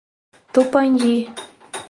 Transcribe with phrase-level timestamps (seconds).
[0.53, 1.13] Tupandi